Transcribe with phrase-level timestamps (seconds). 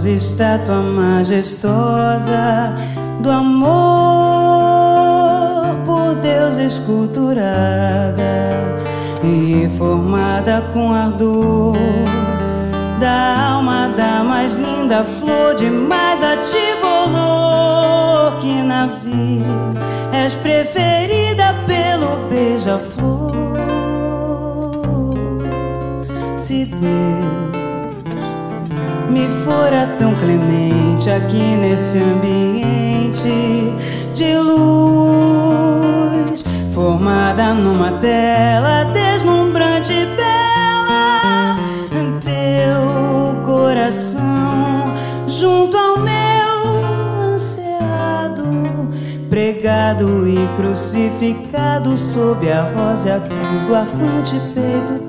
[0.00, 1.89] graciosa, estátua majestosa
[29.70, 33.72] me fora tão clemente aqui nesse ambiente
[34.12, 35.64] de luz,
[36.74, 41.56] formada numa tela deslumbrante e bela,
[42.20, 44.92] teu coração
[45.28, 48.44] junto ao meu ansiado,
[49.28, 54.99] pregado e crucificado sob a rosa cruz do afante peito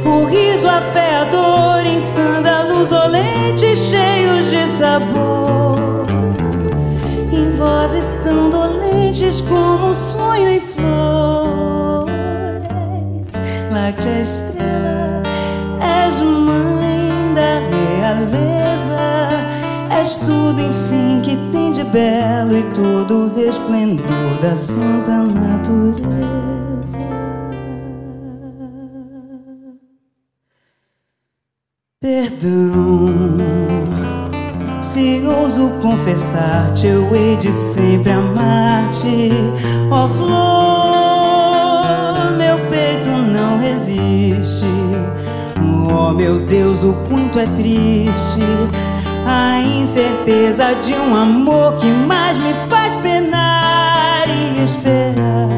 [0.07, 6.07] O riso, a fé, a dor em sândalos olentes cheios de sabor.
[7.33, 10.07] Em vozes tão dolentes como sonho
[20.28, 27.00] tudo, enfim, que tem de belo e todo o resplendor da santa natureza.
[31.99, 33.08] Perdão,
[34.82, 39.30] se ouso confessar-te, eu hei de sempre amar-te,
[39.90, 40.37] ó oh, flor,
[42.37, 44.66] meu peito não resiste.
[45.90, 48.42] Oh meu Deus, o quanto é triste
[49.28, 55.49] a incerteza de um amor que mais me faz penar e esperar.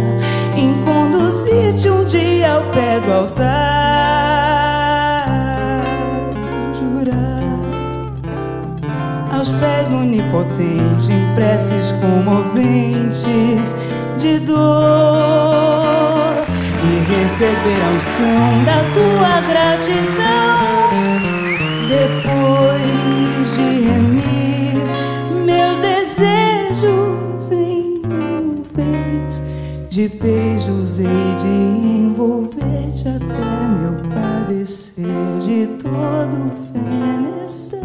[0.57, 3.91] Em conduzir-te um dia ao pé do altar.
[9.41, 13.75] aos pés do onipotente, em preces comoventes
[14.19, 14.61] de dor,
[16.85, 20.60] e receber a unção da tua gratidão,
[29.91, 35.05] de beijos e de envolver-te até meu padecer
[35.45, 37.81] de todo fenecer.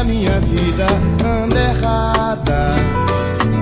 [0.00, 0.86] a minha vida
[1.22, 2.74] anda errada.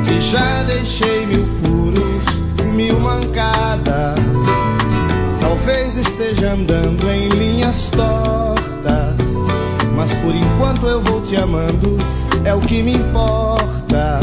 [0.06, 4.14] Que já deixei mil furos, mil mancadas.
[5.40, 9.16] Talvez esteja andando em linhas tortas.
[9.96, 11.98] Mas por enquanto eu vou te amando,
[12.44, 14.20] é o que me importa.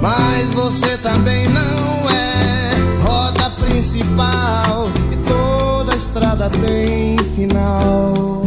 [0.00, 2.70] Mas você também não é
[3.02, 4.88] roda principal.
[5.10, 8.44] E toda estrada tem final.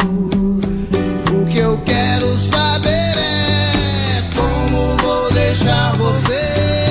[2.34, 6.83] Quero saber é como vou deixar você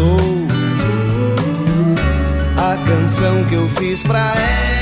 [0.00, 0.16] sou.
[2.56, 4.79] A canção que eu fiz pra ela.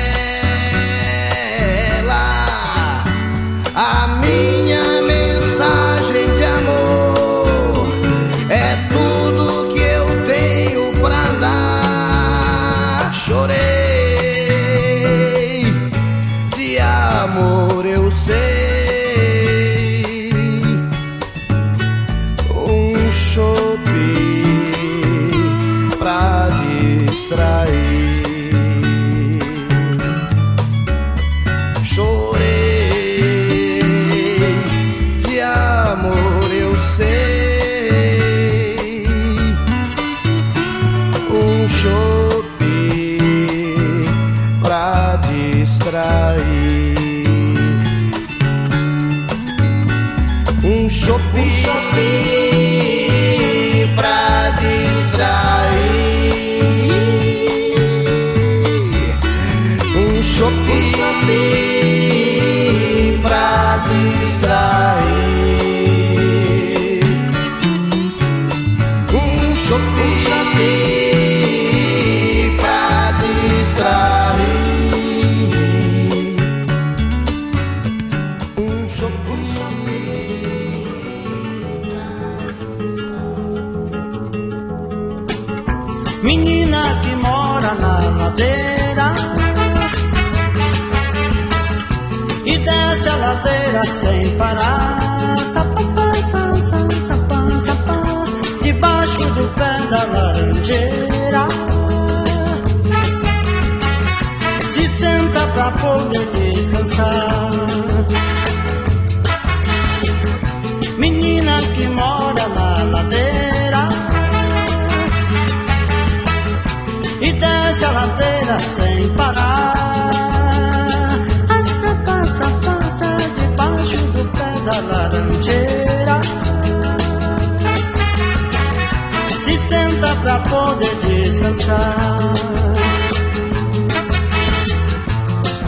[50.88, 52.47] shopping.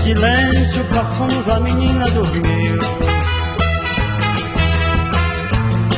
[0.02, 2.78] Silêncio profundo, a menina dormiu.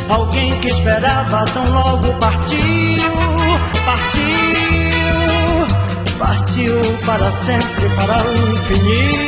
[0.09, 3.13] Alguém que esperava tão logo partiu,
[3.87, 4.29] partiu,
[6.19, 9.23] partiu para sempre, para o infinito.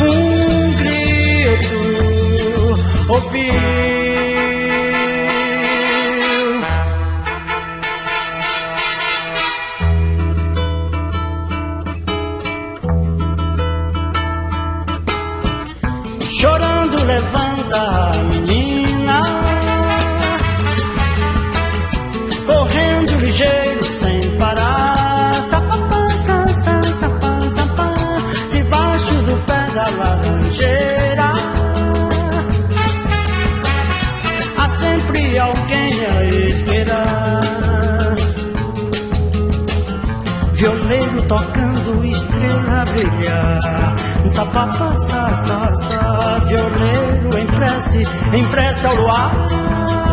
[0.00, 1.78] Um grito,
[3.08, 3.91] ouviu.
[44.52, 49.32] Sapapa, sa, sa, sa, violeiro em prece, em prece ao luar,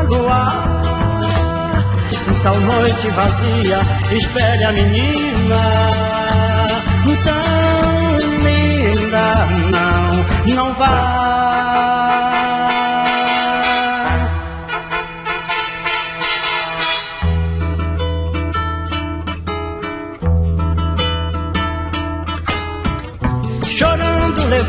[0.07, 0.81] luar.
[2.41, 5.89] Tal noite vazia, espere a menina.
[7.25, 11.19] Tão linda, não, não vai.
[24.51, 24.65] Alguém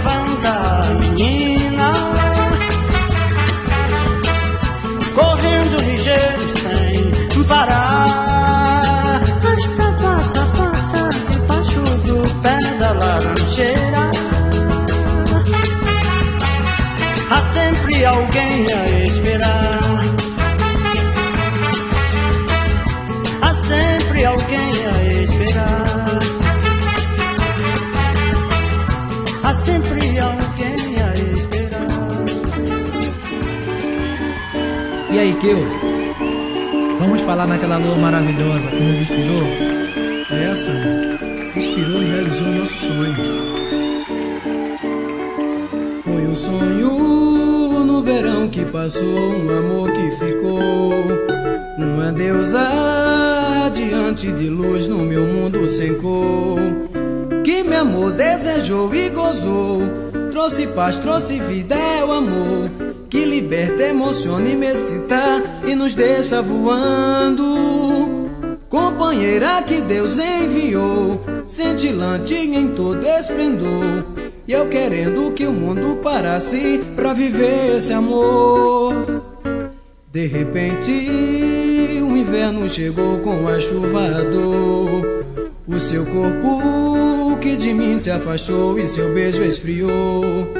[36.98, 39.42] Vamos falar naquela lua maravilhosa que nos inspirou?
[40.30, 40.70] Essa
[41.56, 43.14] inspirou e realizou nosso sonho.
[46.04, 50.92] Foi um sonho no verão que passou, um amor que ficou.
[51.78, 56.58] Uma deusa diante de luz no meu mundo sem cor.
[57.42, 59.80] Que meu amor desejou e gozou.
[60.30, 62.69] Trouxe paz, trouxe vida, é o amor.
[63.40, 68.28] Liberta, emociona e me excita e nos deixa voando.
[68.68, 74.04] Companheira que Deus enviou, cintilante em todo esplendor
[74.46, 78.92] e eu querendo que o mundo parasse pra viver esse amor.
[80.12, 80.90] De repente,
[82.02, 85.24] o inverno chegou com a chuva dor.
[85.66, 90.59] O seu corpo que de mim se afastou e seu beijo esfriou.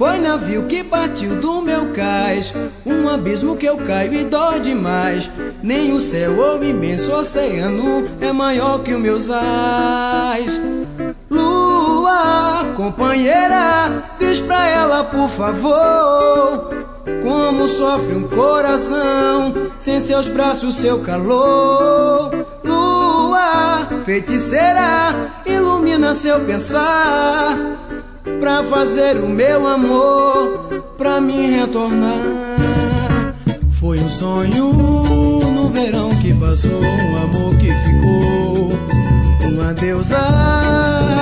[0.00, 2.54] Foi navio que partiu do meu cais,
[2.86, 5.30] um abismo que eu caio e dói demais.
[5.62, 10.58] Nem o céu ou imenso oceano é maior que os meus ais.
[11.30, 16.70] Lua, companheira, diz pra ela por favor.
[17.22, 22.30] Como sofre um coração sem seus braços, seu calor.
[22.64, 27.89] Lua, feiticeira, ilumina seu pensar.
[28.40, 32.18] Pra fazer o meu amor, pra me retornar.
[33.78, 38.72] Foi um sonho no verão que passou, um amor que ficou.
[39.52, 40.18] Uma deusa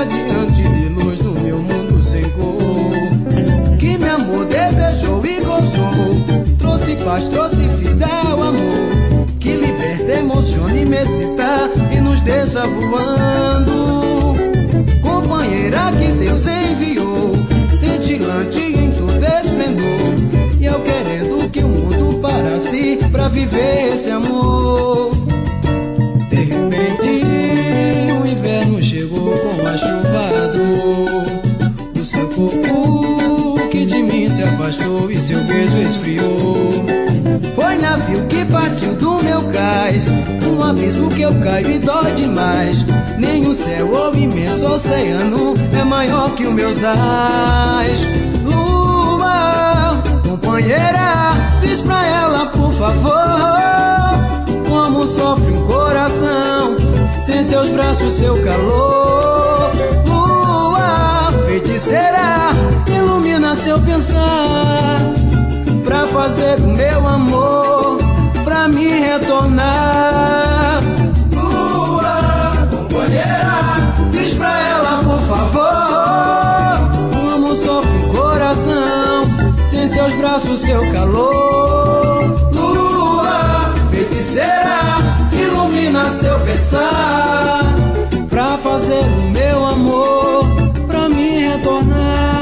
[0.08, 3.78] diante de luz no meu mundo sem cor.
[3.78, 6.56] Que meu amor desejou e gozou.
[6.58, 9.26] Trouxe paz, trouxe fidel amor.
[9.40, 13.88] Que liberta, emociona e me excita e nos deixa voando.
[15.02, 17.07] Companheira que Deus enviou,
[19.68, 20.60] esplendor.
[20.60, 25.10] E eu querendo que o mundo parasse pra viver esse amor.
[26.30, 27.24] De repente,
[28.12, 35.10] o inverno chegou com a chuva do O seu corpo que de mim se afastou
[35.10, 36.72] e seu beijo esfriou.
[37.54, 40.06] Foi navio que partiu do meu cais,
[40.46, 42.84] um abismo que eu caio e dói demais.
[43.18, 48.06] Nem o céu ou imenso oceano é maior que os meus ais.
[48.44, 48.77] Lua,
[50.28, 53.88] companheira, diz pra ela por favor
[54.68, 56.76] como sofre um coração
[57.28, 59.70] sem seus braços, seu calor.
[60.06, 62.52] Lua, feiticeira,
[62.86, 65.00] ilumina seu pensar
[65.84, 67.98] pra fazer o meu amor,
[68.44, 70.80] pra me retornar.
[80.18, 82.50] Braços, seu calor.
[82.52, 84.80] Lua, feiticeira
[85.32, 87.62] ilumina seu pensar
[88.28, 90.44] pra fazer o meu amor
[90.86, 92.37] pra me retornar.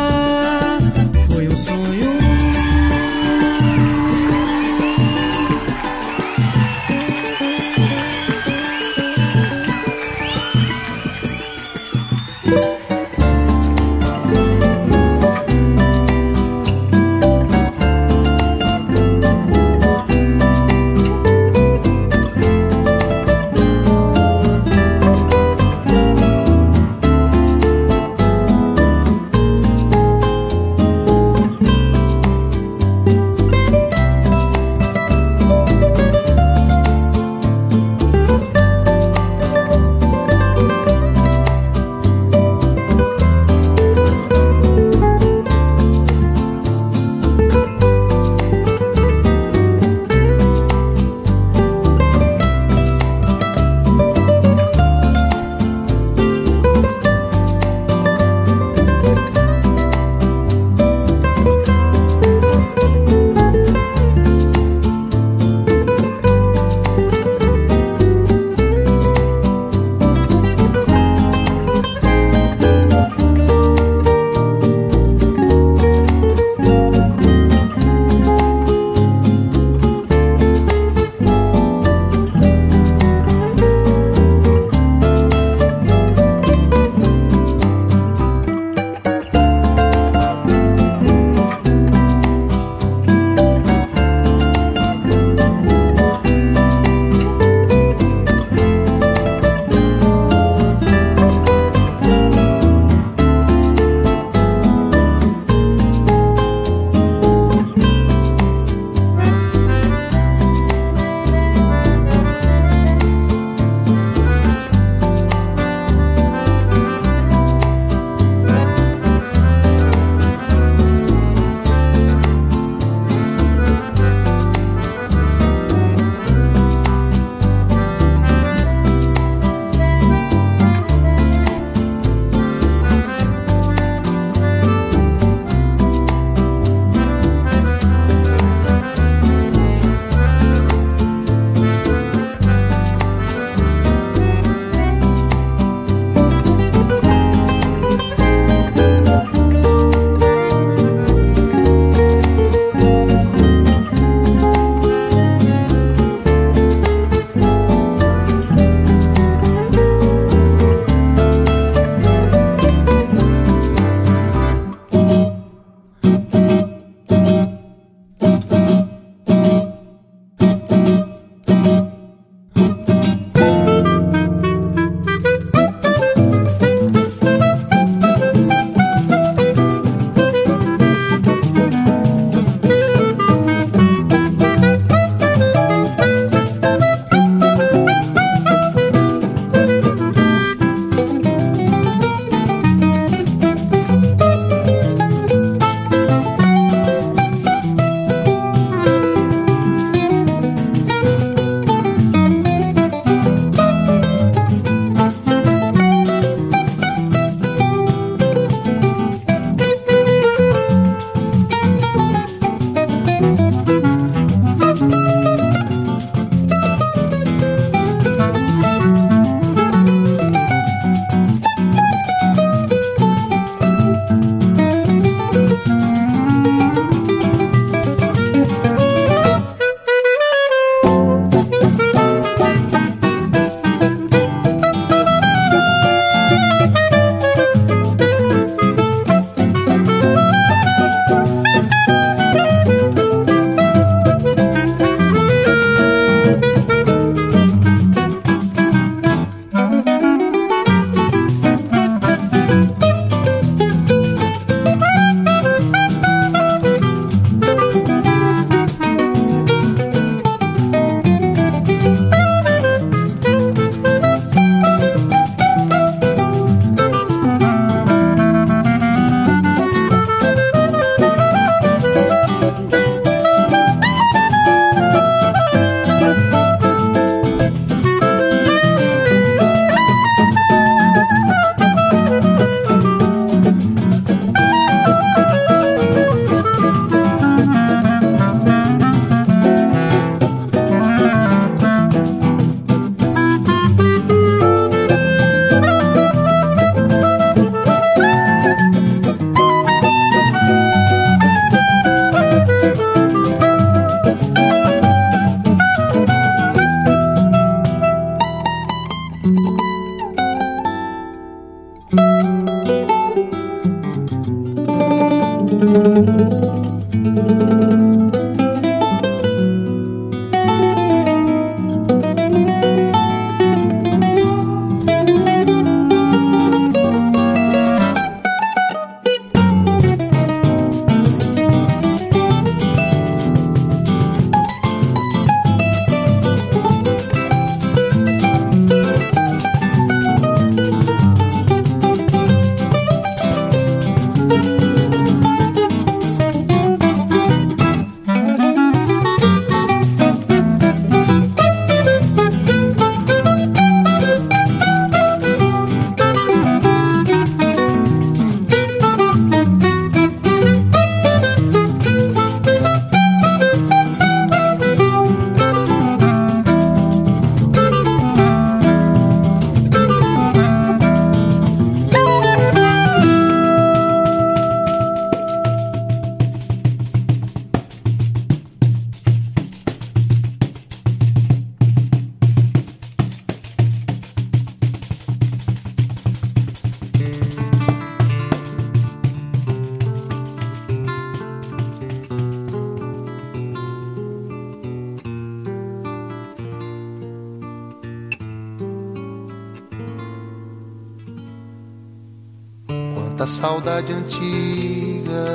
[403.66, 405.26] Saudade antiga,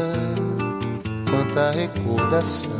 [1.30, 2.72] quanta recordação.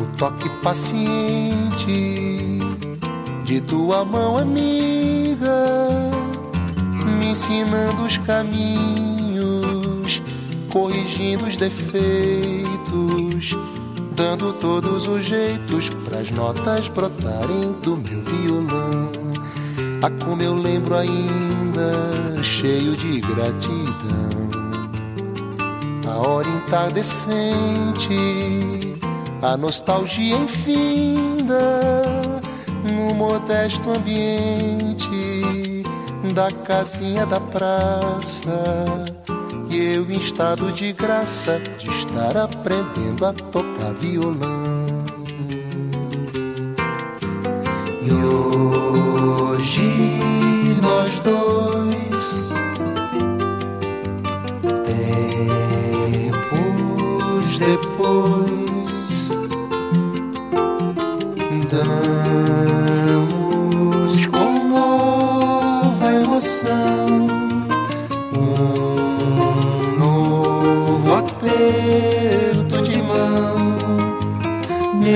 [0.00, 2.60] O toque paciente
[3.44, 5.66] de tua mão amiga,
[7.18, 10.22] me ensinando os caminhos,
[10.72, 13.58] corrigindo os defeitos,
[14.14, 19.10] dando todos os jeitos pras notas brotarem do meu violão.
[20.00, 21.71] A como eu lembro ainda,
[22.42, 24.50] cheio de gratidão.
[26.08, 28.16] A hora entardecente,
[29.40, 32.02] a nostalgia infinda,
[32.92, 35.82] no modesto ambiente
[36.34, 38.64] da casinha da praça.
[39.70, 44.51] E eu em estado de graça de estar aprendendo a tocar violão.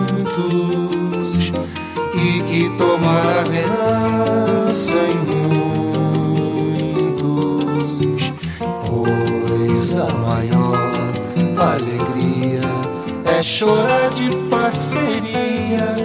[2.14, 5.18] e que tomar a herança em
[7.12, 8.32] muitos,
[8.86, 10.94] pois a maior
[11.58, 12.62] alegria
[13.26, 15.96] é chorar de parceria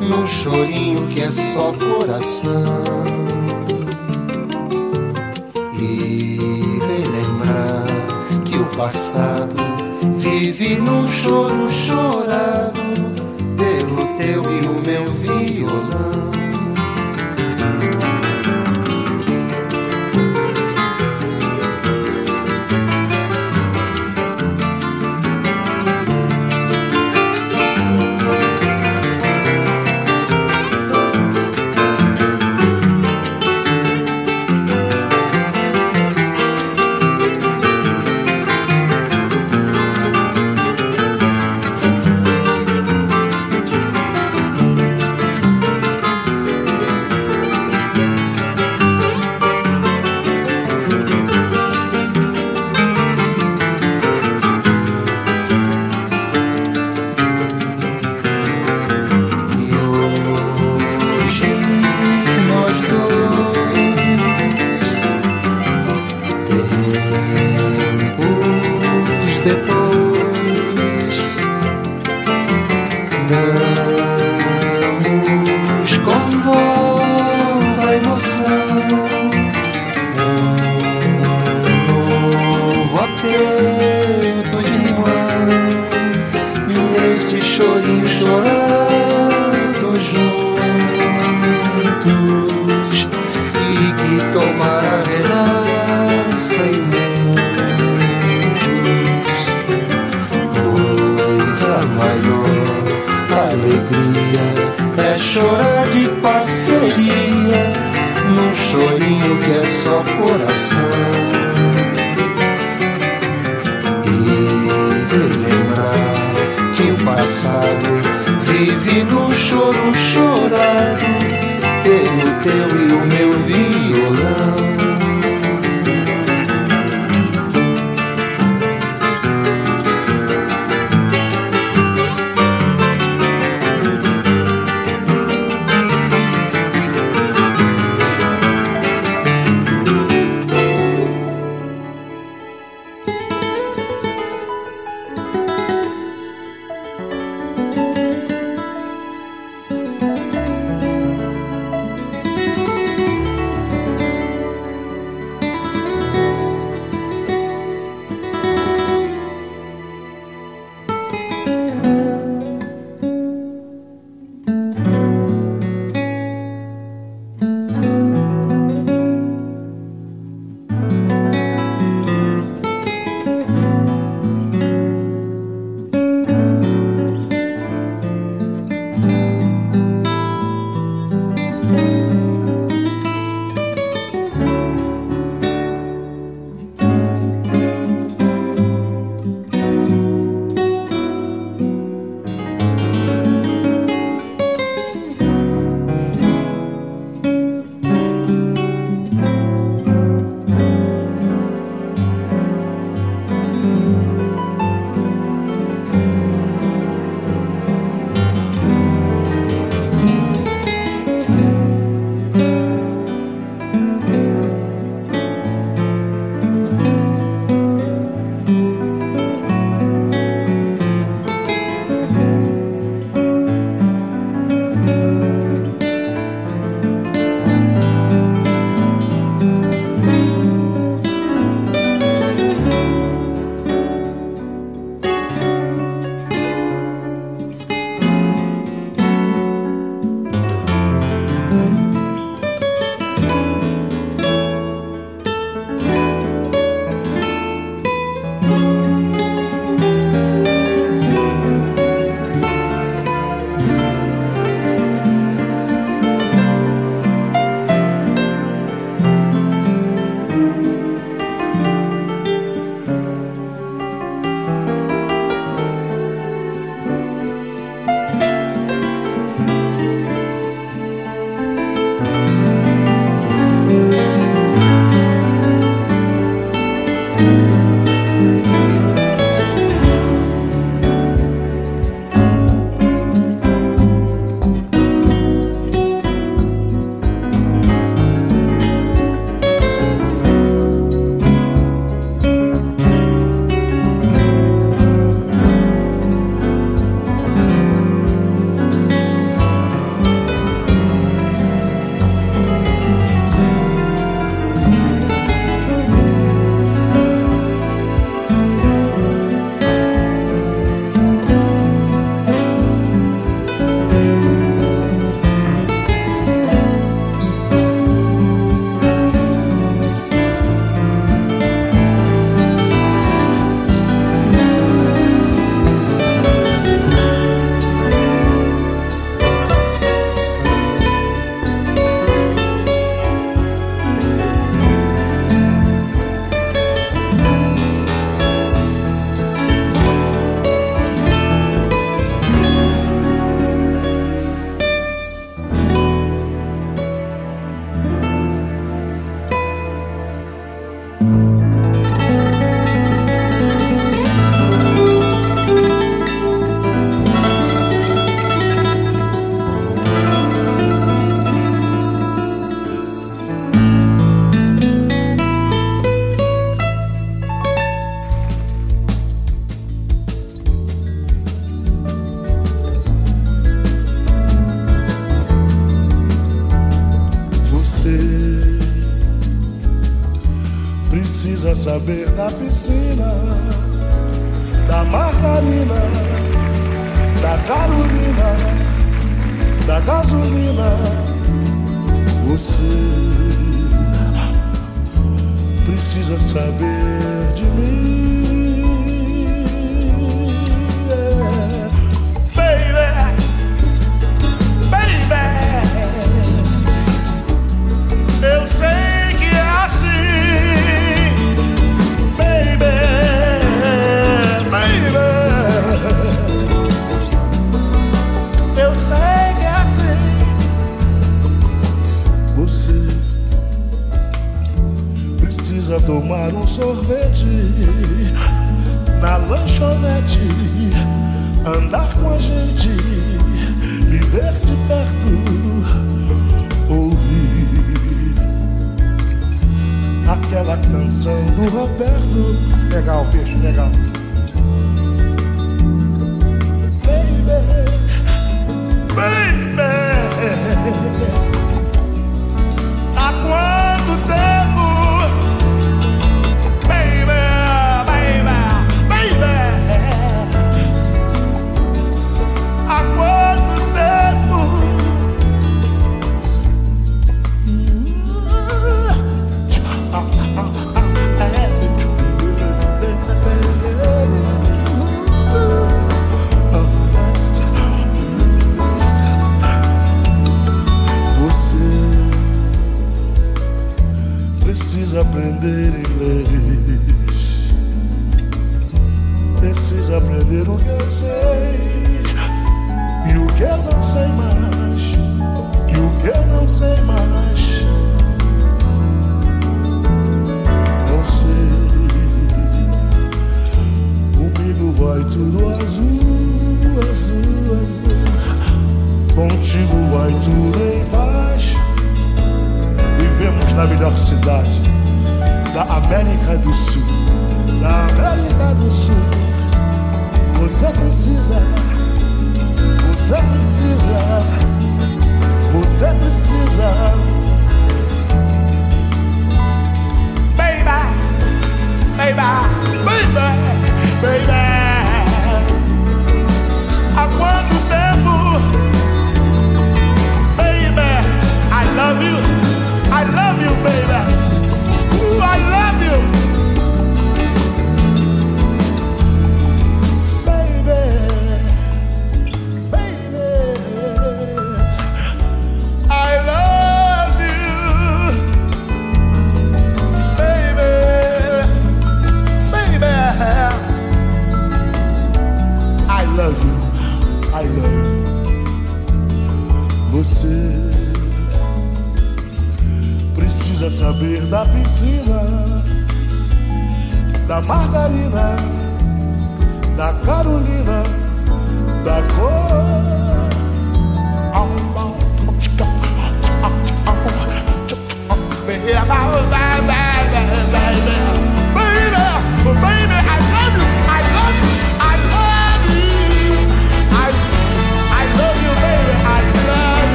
[0.00, 3.17] num chorinho que é só coração
[8.78, 9.56] passado.
[10.18, 12.67] Vive num choro chorado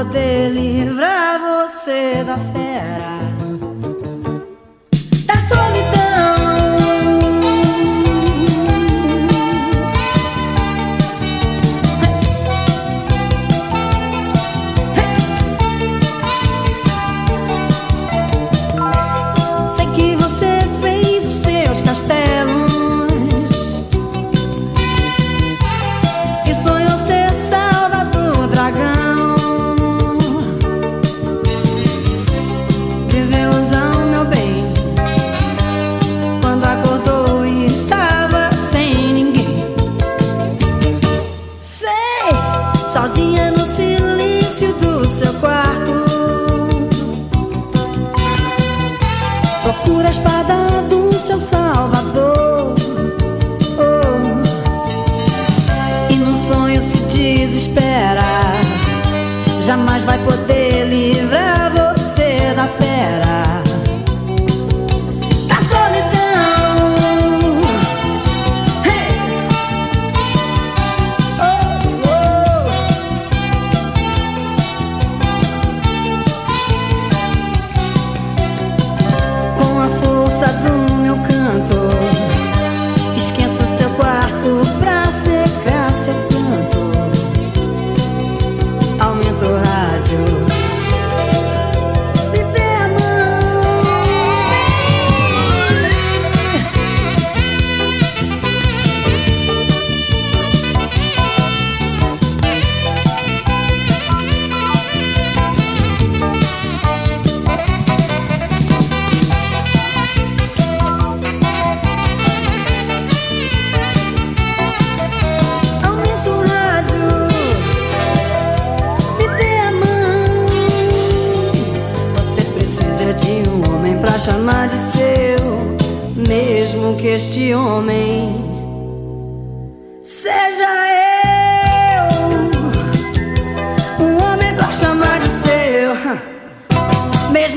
[0.00, 0.69] poterli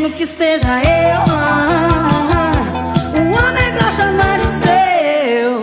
[0.03, 1.23] mesmo que seja eu.
[3.21, 5.53] Um homem pra chamar de seu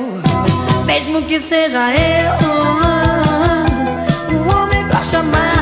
[0.86, 2.32] mesmo que seja eu,
[4.34, 5.60] um homem pra chamar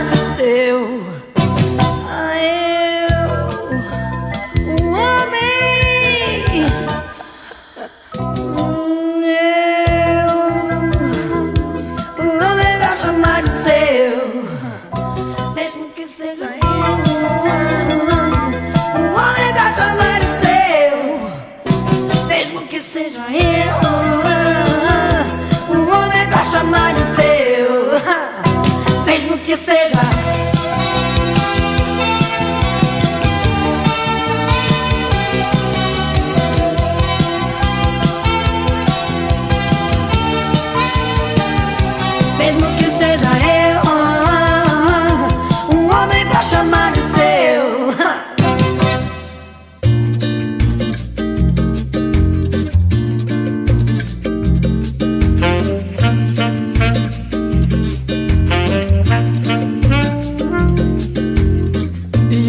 [29.69, 29.98] mesmo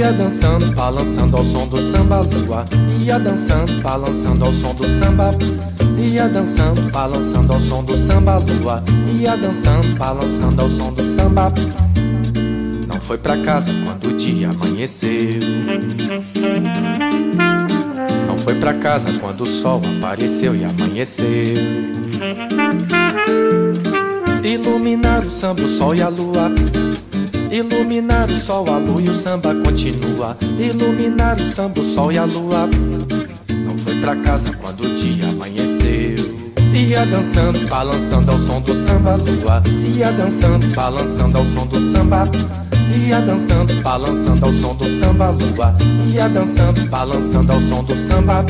[0.09, 2.65] Ia dançando, balançando ao som do samba lua.
[2.99, 5.35] Ia dançando, balançando ao som do samba.
[5.99, 8.83] Ia dançando, balançando ao som do samba lua.
[9.05, 11.53] Ia dançando, balançando ao som do samba.
[12.87, 15.41] Não foi pra casa quando o dia amanheceu.
[18.25, 21.53] Não foi pra casa quando o sol apareceu e amanheceu.
[24.43, 26.51] Iluminar o samba, o sol e a lua.
[27.51, 30.37] Iluminar o sol, a lua e o samba continua.
[30.59, 32.69] Iluminar o samba, o sol e a lua.
[33.65, 36.39] Não foi pra casa quando o dia amanheceu.
[36.71, 39.63] Ia dançando, balançando ao som do samba lua.
[39.95, 42.29] Ia dançando, balançando ao som do samba.
[43.07, 45.75] Ia dançando, balançando ao som do samba lua.
[46.13, 48.45] Ia dançando, balançando ao som do samba.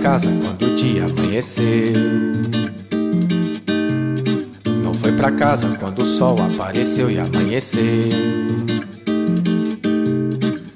[0.00, 1.92] Casa quando o dia amanheceu.
[4.82, 8.08] Não foi pra casa quando o sol apareceu e amanheceu.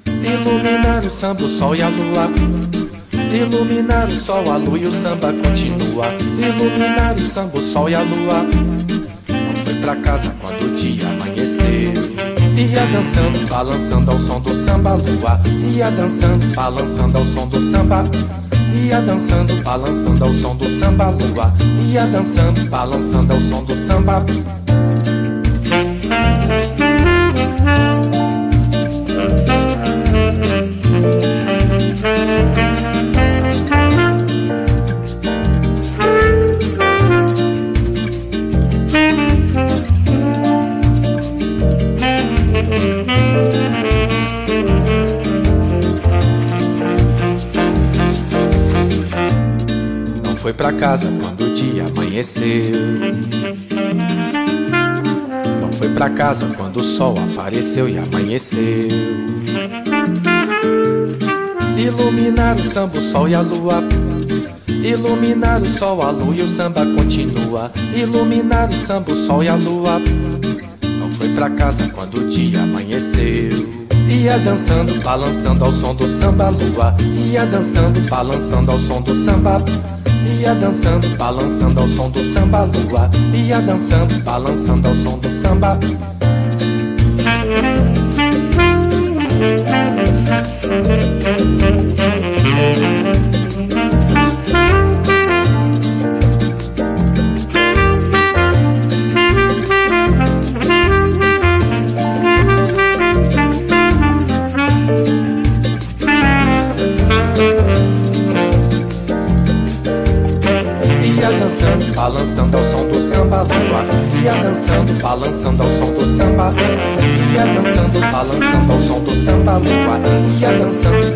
[0.05, 2.29] Iluminar o samba, o sol e a lua.
[3.33, 6.07] Iluminar o sol, a lua e o samba continua.
[6.37, 8.43] Iluminar o samba, o sol e a lua.
[8.43, 11.93] Não foi pra casa quando o dia amanheceu.
[12.55, 15.41] Ia dançando, balançando ao som do samba lua.
[15.73, 18.05] Ia dançando, balançando ao som do samba.
[18.83, 21.53] Ia dançando, balançando ao som do samba lua.
[21.87, 24.25] Ia dançando, balançando ao som do samba.
[56.15, 58.87] Casa quando o sol apareceu e amanheceu.
[61.77, 63.83] Iluminar o samba, o sol e a lua.
[64.67, 67.71] Iluminar o sol, a lua e o samba continua.
[67.93, 70.01] Iluminar o samba, o sol e a lua.
[70.97, 73.51] Não foi pra casa quando o dia amanheceu.
[74.07, 76.95] Ia dançando, balançando ao som do samba lua.
[77.29, 79.61] Ia dançando, balançando ao som do samba.
[80.45, 83.09] Ia dançando, balançando ao som do samba lua.
[83.33, 85.79] Ia dançando, balançando ao som do samba.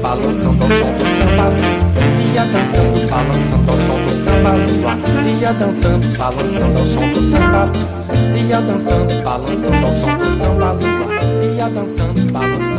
[0.09, 1.51] Balançando ao som do samba.
[2.33, 4.51] Ia dançando, balançando ao som do samba.
[5.39, 7.71] Ia dançando, balançando ao som do samba.
[8.35, 10.75] Ia dançando, balançando ao som do samba.
[11.55, 12.78] Ia dançando, balançando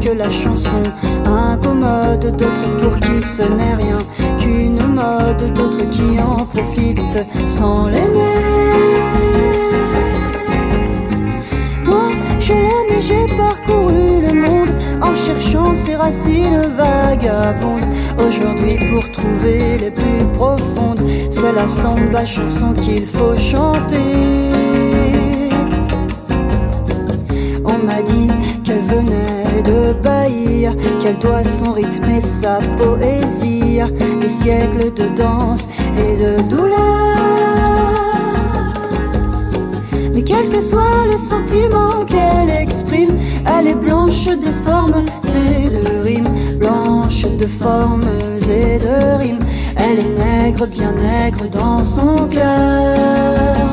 [0.00, 0.82] Que la chanson
[1.24, 3.98] incommode, d'autres pour qui ce n'est rien
[4.38, 8.38] qu'une mode, d'autres qui en profitent sans l'aimer.
[11.86, 14.70] Moi, je l'aime et j'ai parcouru le monde
[15.02, 17.86] en cherchant ses racines vagabondes.
[18.18, 23.96] Aujourd'hui, pour trouver les plus profondes, c'est la samba chanson qu'il faut chanter.
[27.64, 28.28] On m'a dit
[28.64, 33.80] qu'elle venait de Bahia, qu'elle doit son rythme et sa poésie,
[34.20, 36.78] des siècles de danse et de douleur.
[40.14, 43.10] Mais quel que soit le sentiment qu'elle exprime,
[43.46, 46.28] elle est blanche de forme, c'est de rimes,
[46.58, 48.08] blanche de formes
[48.48, 49.38] et de rimes.
[49.76, 53.68] Elle est nègre, bien nègre dans son cœur.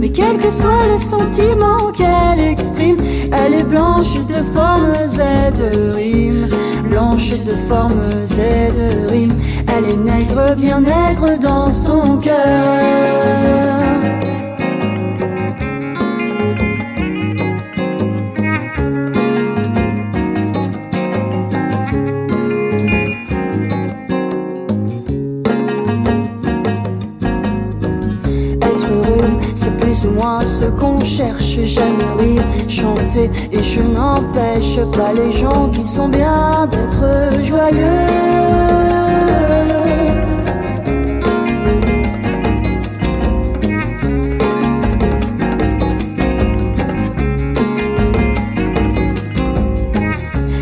[0.00, 2.96] Mais quel que soit le sentiment qu'elle exprime,
[3.32, 6.48] elle est blanche de formes et de rimes.
[6.90, 9.34] Blanche de formes et de rimes.
[9.66, 13.18] Elle est nègre, bien nègre dans son cœur.
[30.44, 32.02] ce qu'on cherche, j'aime
[33.24, 38.06] et je n'empêche pas les gens qui sont bien d'être joyeux.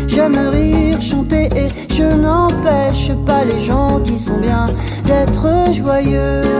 [0.07, 4.65] J'aime rire, chanter et je n'empêche pas les gens qui sont bien
[5.05, 6.56] d'être joyeux.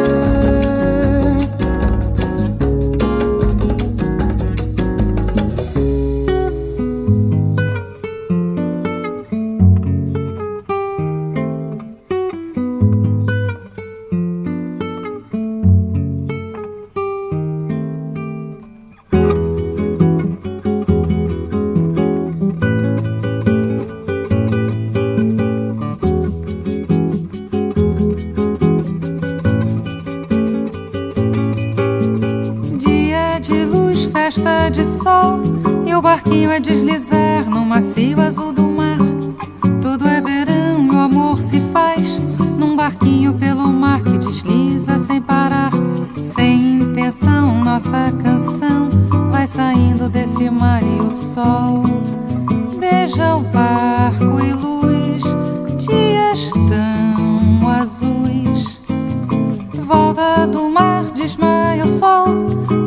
[60.58, 62.26] do mar desmaia o sol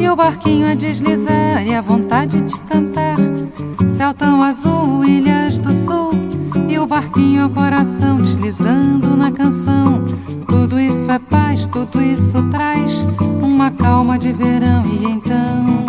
[0.01, 3.17] E o barquinho a deslizar e a vontade de cantar.
[3.87, 6.11] Céu tão azul, ilhas do sul
[6.69, 10.05] E o barquinho é o coração deslizando na canção.
[10.49, 13.07] Tudo isso é paz, tudo isso traz
[13.41, 15.87] Uma calma de verão e então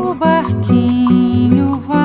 [0.00, 2.03] O barquinho vai.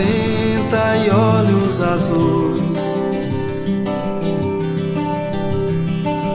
[0.00, 2.96] Sardenta e olhos azuis.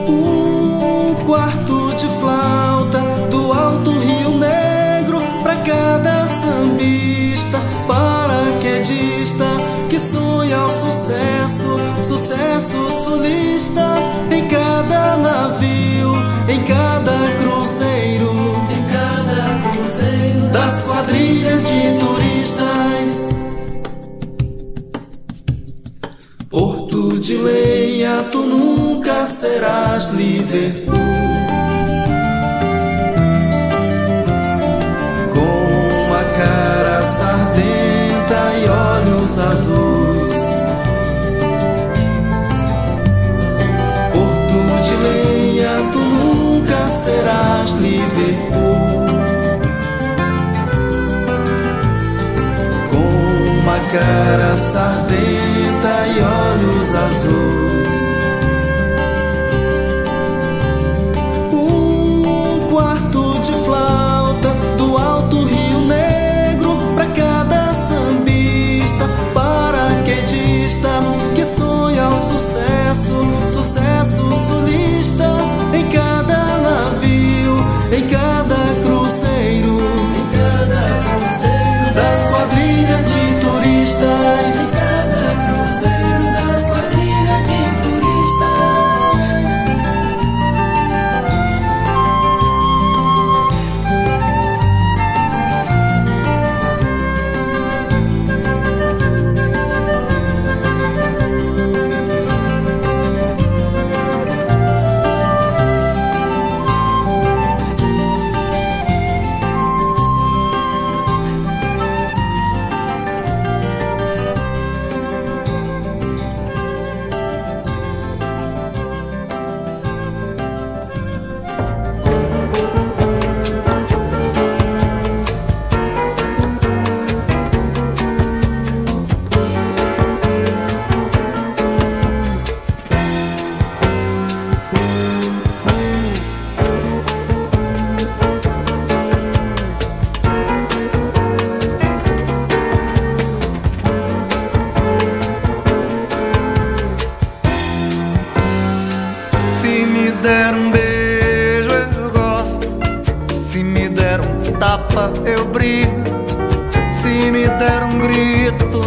[0.08, 3.00] Um quarto de flauta
[3.30, 7.58] do alto Rio Negro para cada sambista,
[7.88, 9.44] paraquedista
[9.88, 13.96] que sonha o sucesso, sucesso sulista
[14.30, 16.14] em cada navio,
[16.48, 18.30] em cada cruzeiro,
[18.70, 22.15] em cada cruzeiro das quadrilhas de turistas.
[27.46, 30.96] Lenha, tu nunca serás Liverpool.
[35.32, 40.40] Com a cara sardenta e olhos azuis.
[44.12, 49.06] Porto de lenha, tu nunca serás Liverpool.
[52.90, 56.55] Com uma cara sardenta e olhos
[56.94, 58.05] azuis.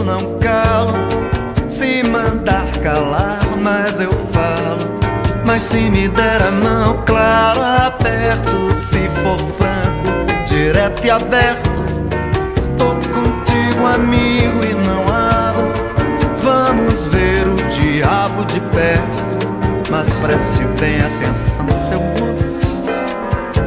[0.10, 0.94] Não calo.
[1.70, 5.00] Se mandar calar, mas eu falo.
[5.46, 8.74] Mas se me der a mão, claro, aperto.
[8.74, 11.80] Se for franco, direto e aberto.
[12.78, 15.72] Tô contigo, amigo, e não abro.
[16.44, 19.48] Vamos ver o diabo de perto.
[19.92, 22.68] Mas preste bem atenção, seu moço.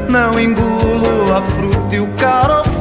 [0.08, 2.71] Não engulo a fruta e o caroço.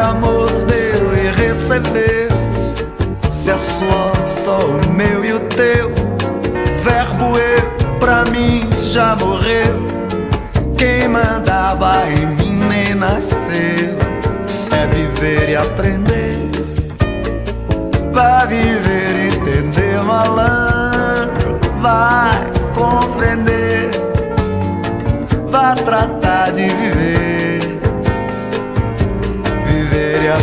[0.00, 2.28] Amor, deu e recebeu.
[3.30, 5.92] Se é suor, só o meu e o teu.
[6.82, 9.84] Verbo eu, pra mim, já morreu.
[10.76, 13.98] Quem mandava em mim nem nasceu.
[14.70, 16.50] É viver e aprender.
[18.12, 21.60] Vai viver entender, malandro.
[21.80, 22.49] Vai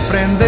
[0.07, 0.46] aprender.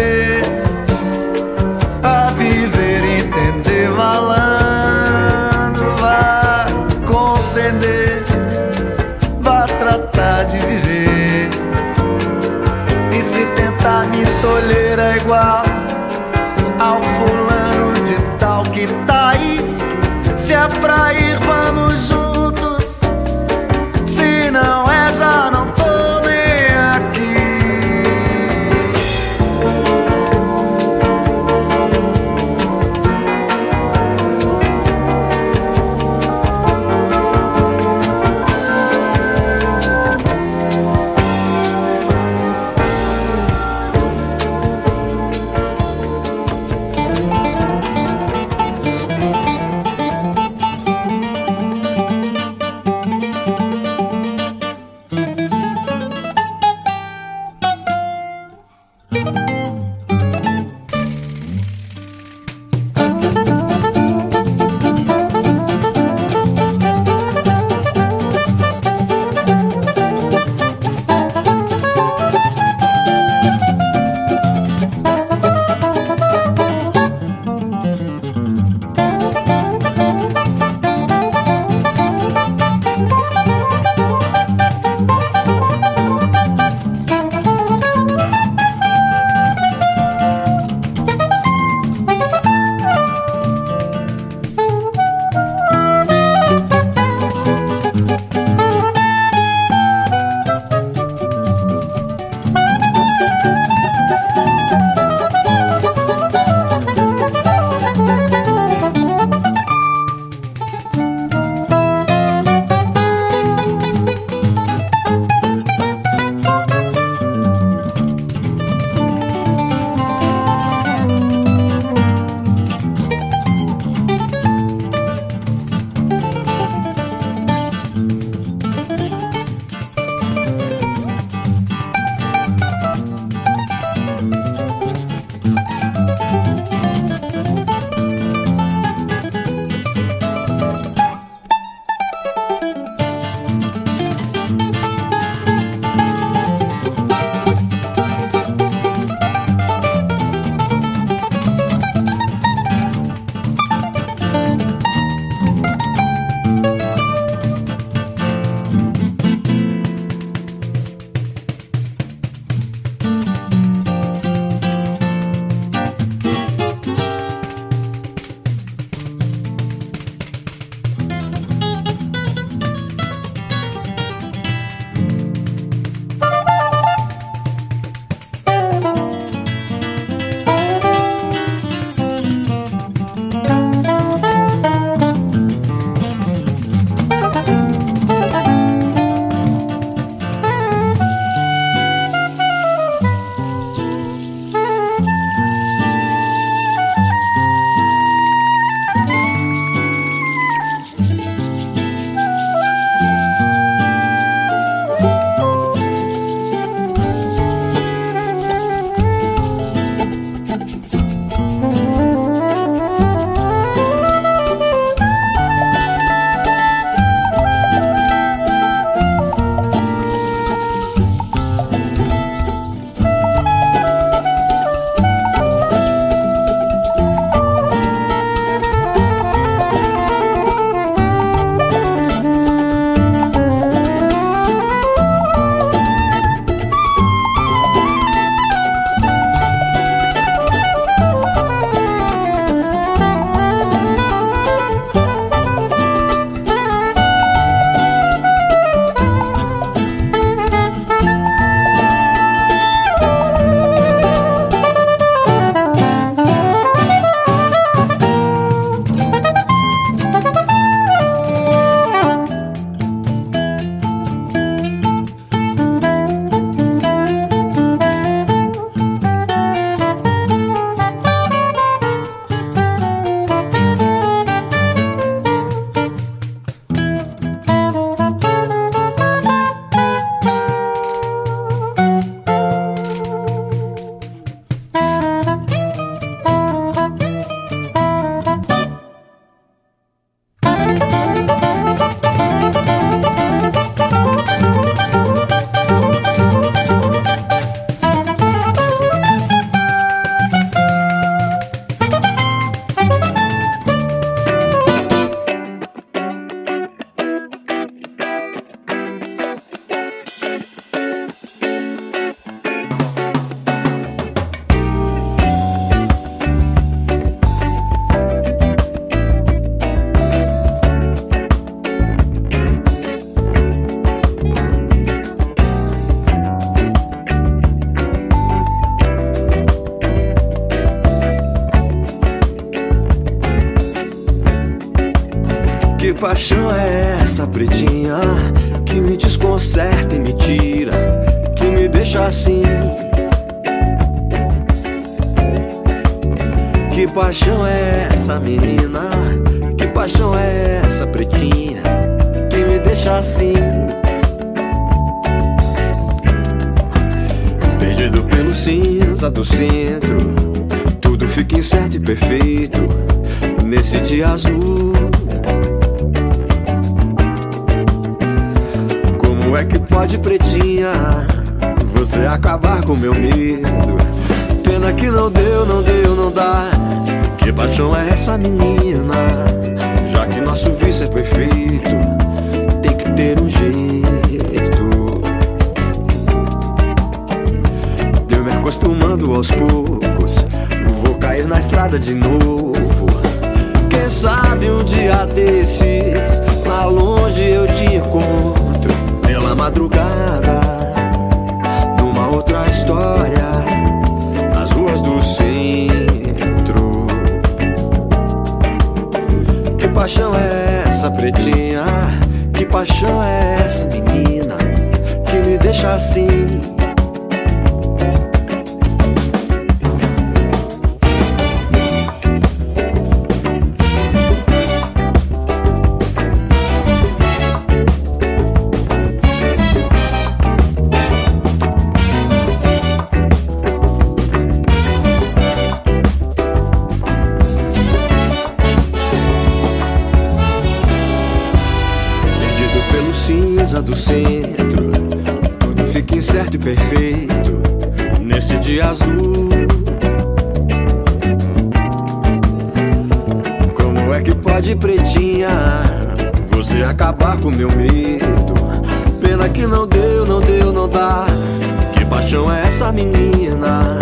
[462.84, 463.78] menina,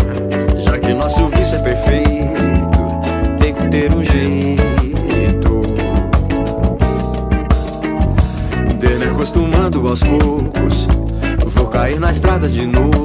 [0.59, 5.63] já que nosso vício é perfeito, tem que ter um jeito.
[8.79, 10.87] Dê me acostumando aos poucos,
[11.47, 12.98] vou cair na estrada de novo.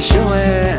[0.00, 0.69] wash away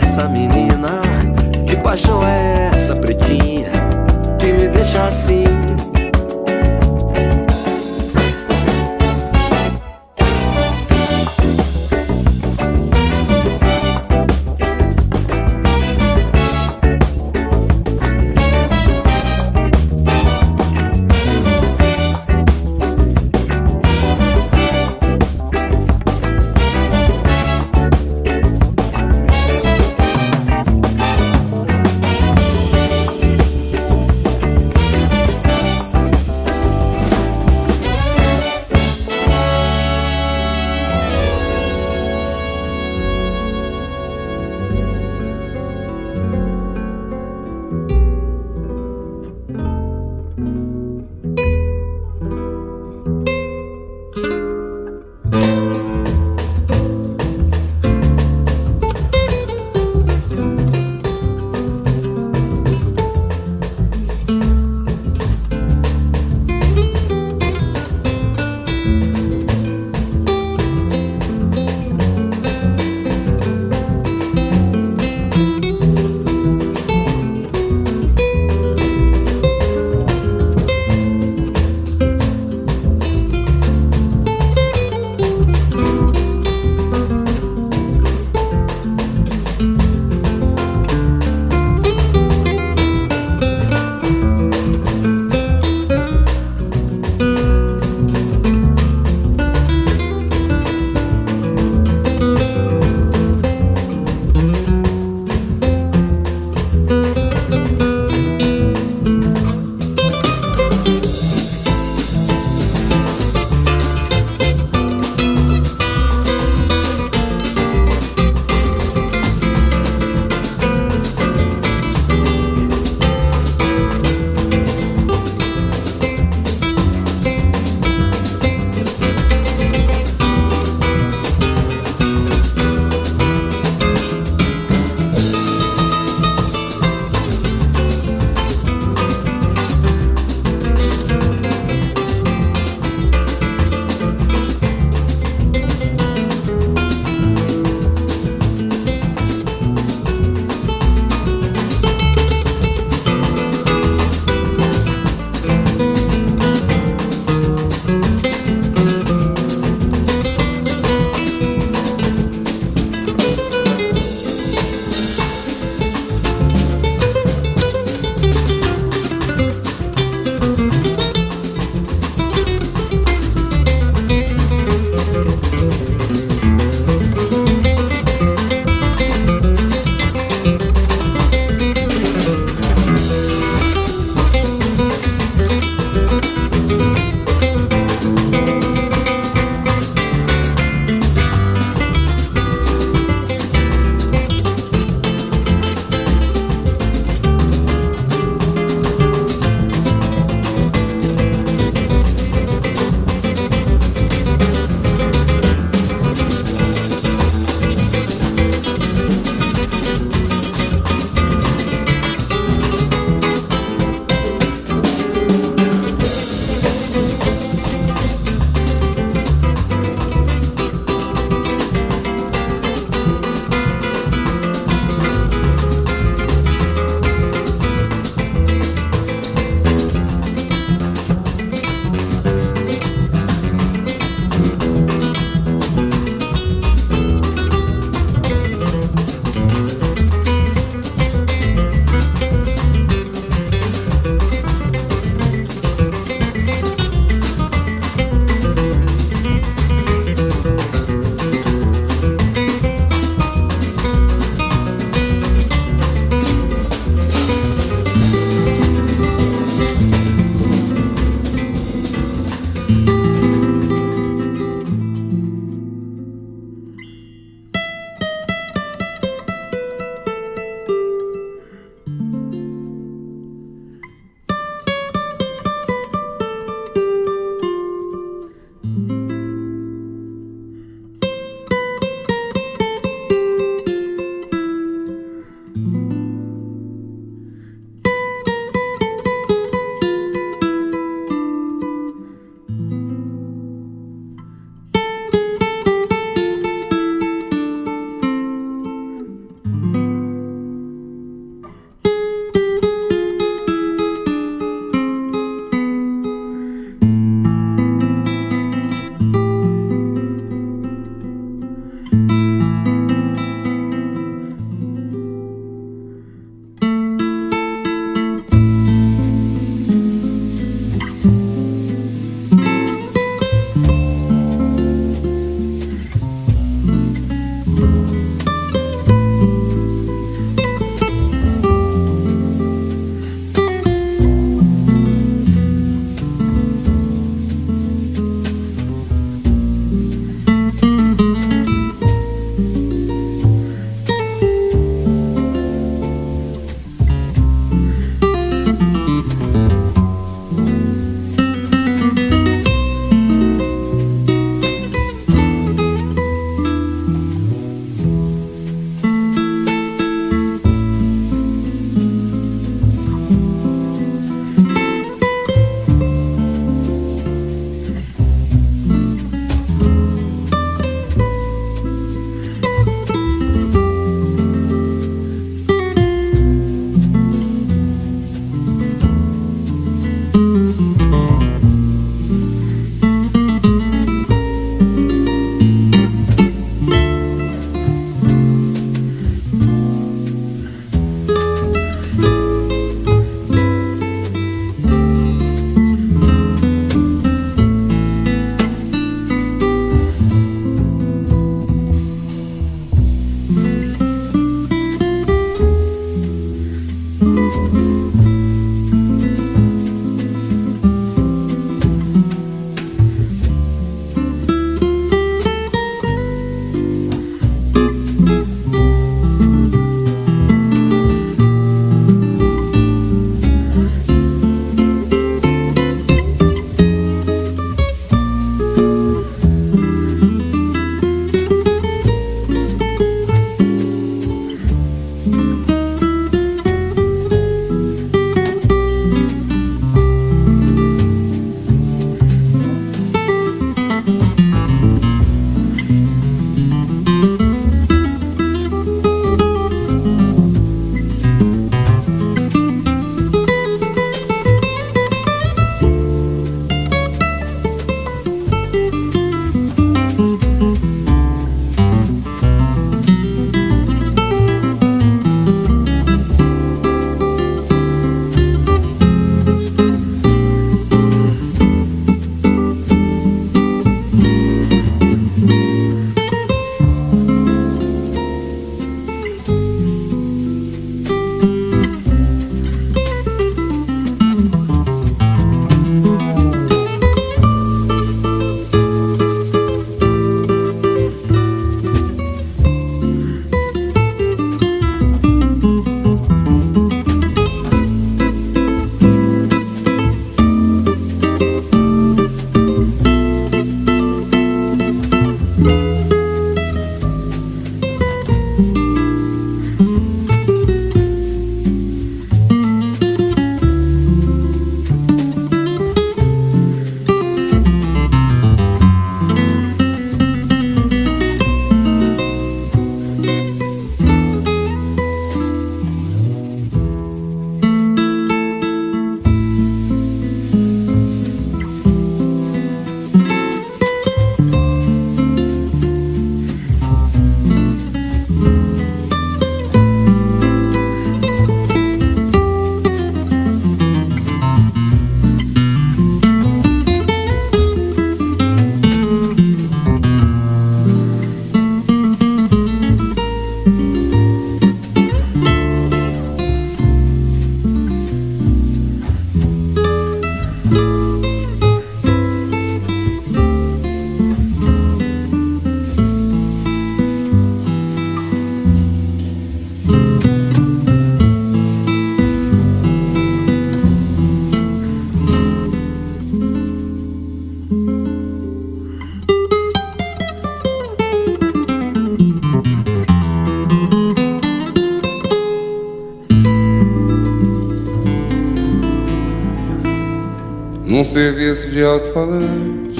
[591.01, 592.79] serviço de alto-falante,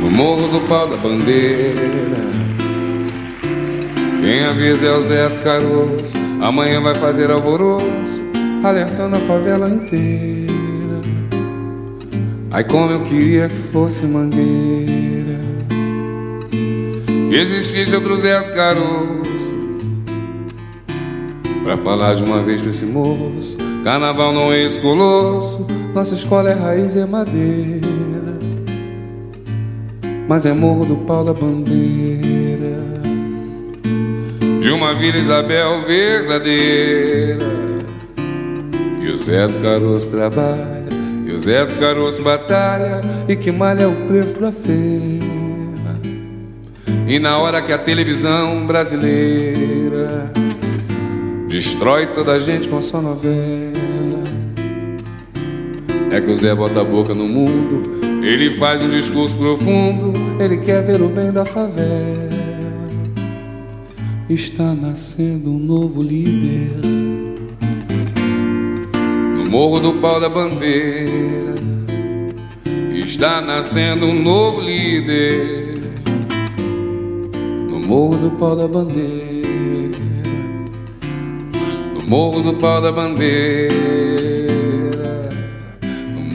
[0.00, 2.00] no morro do pau da bandeira.
[4.22, 8.22] Quem avisa é o Zé do Caroço, amanhã vai fazer alvoroço,
[8.64, 11.02] alertando a favela inteira.
[12.50, 15.40] Ai, como eu queria que fosse mangueira,
[17.30, 19.76] existisse outro Zé do Caroço,
[21.62, 23.59] pra falar de uma vez pra esse moço.
[23.84, 28.38] Carnaval não é escoloso, nossa escola é raiz é madeira,
[30.28, 32.78] mas é morro do pau da bandeira
[34.60, 37.46] de uma Vila Isabel verdadeira
[39.00, 40.84] que o Zé do Caroço trabalha,
[41.26, 45.30] e o Zé do Caroço batalha e que malha o preço da feira.
[47.08, 50.30] E na hora que a televisão brasileira
[51.48, 53.59] destrói toda a gente com sua novela.
[56.10, 57.82] É que o Zé bota a boca no mundo,
[58.22, 62.30] ele faz um discurso profundo, ele quer ver o bem da favela.
[64.28, 66.70] Está nascendo um novo líder
[69.36, 71.54] no Morro do Pau da Bandeira.
[72.92, 75.78] Está nascendo um novo líder
[77.68, 79.30] no Morro do Pau da Bandeira.
[82.10, 84.29] Morro do Pau da Bandeira, no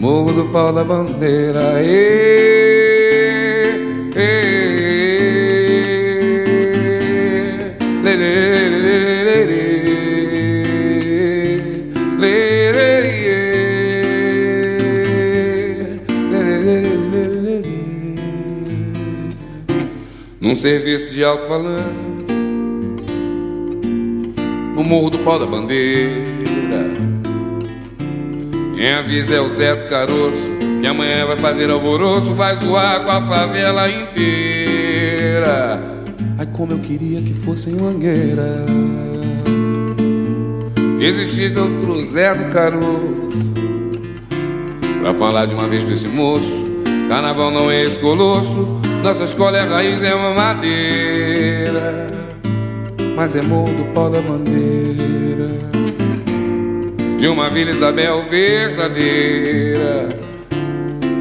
[0.05, 1.89] Morro do Pau da Bandeira, lê,
[8.03, 9.45] lê, lê, lê, lê,
[12.19, 12.85] lê, lê,
[20.39, 21.81] num serviço de alto-falante
[24.75, 26.24] no morro do pau da bandeira.
[28.85, 30.47] Quem avisa é o Zé do Caroço,
[30.79, 35.81] que amanhã vai fazer alvoroço, vai zoar com a favela inteira.
[36.37, 38.63] Ai, como eu queria que fosse em Mangueira.
[40.99, 43.55] Existisse outro Zé do Caroço,
[45.01, 46.53] pra falar de uma vez desse moço.
[47.09, 52.05] Carnaval não é esse colosso, nossa escola é raiz, é uma madeira
[53.15, 55.14] mas é morro do pau da bandeira
[57.25, 60.09] de uma Vila Isabel verdadeira.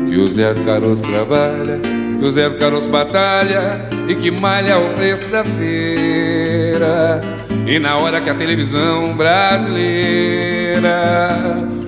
[0.06, 1.80] Que o Zé do Caroço trabalha,
[2.18, 7.22] que o Zé do Caroço batalha e que malha o preço da feira.
[7.66, 10.86] E na hora que a televisão brasileira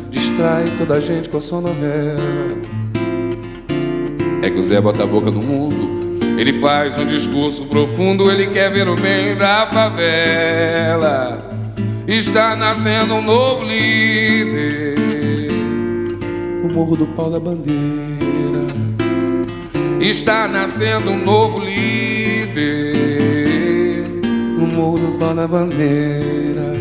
[0.09, 2.19] distrai toda a gente com a sua novela,
[4.41, 6.07] é que o Zé bota a boca no mundo
[6.39, 11.46] ele faz um discurso profundo, ele quer ver o bem da favela.
[12.09, 14.95] Está nascendo um novo líder
[16.63, 18.65] no Morro do Pau da Bandeira.
[20.01, 22.95] Está nascendo um novo líder
[24.57, 26.75] no Morro do Pau da Bandeira.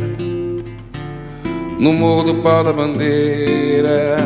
[1.79, 4.17] No Morro do Pau da Bandeira.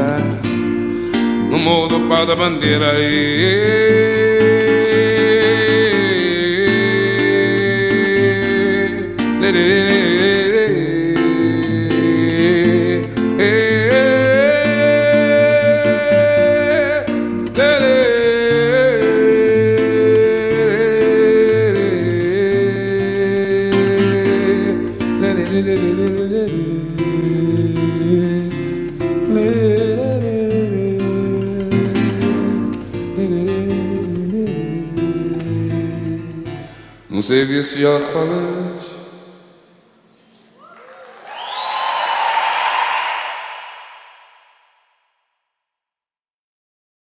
[1.49, 2.93] No Morro do Pau da Bandeira.
[2.99, 4.19] E...
[9.41, 9.98] Um
[37.29, 38.58] serviço de alto-falante